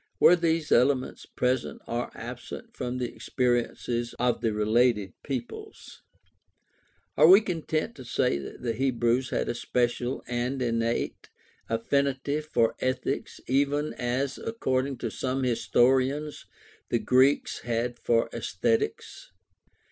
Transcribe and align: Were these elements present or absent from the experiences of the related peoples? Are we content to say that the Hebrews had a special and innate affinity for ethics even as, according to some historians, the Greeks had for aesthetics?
Were 0.19 0.35
these 0.35 0.71
elements 0.71 1.27
present 1.27 1.79
or 1.87 2.09
absent 2.17 2.75
from 2.75 2.97
the 2.97 3.05
experiences 3.13 4.15
of 4.17 4.41
the 4.41 4.51
related 4.51 5.13
peoples? 5.21 6.01
Are 7.15 7.27
we 7.27 7.39
content 7.39 7.93
to 7.97 8.03
say 8.03 8.39
that 8.39 8.63
the 8.63 8.73
Hebrews 8.73 9.29
had 9.29 9.47
a 9.47 9.53
special 9.53 10.23
and 10.27 10.59
innate 10.59 11.29
affinity 11.69 12.41
for 12.41 12.73
ethics 12.79 13.41
even 13.45 13.93
as, 13.93 14.39
according 14.39 14.97
to 14.97 15.11
some 15.11 15.43
historians, 15.43 16.47
the 16.89 16.97
Greeks 16.97 17.59
had 17.59 17.99
for 17.99 18.27
aesthetics? 18.33 19.31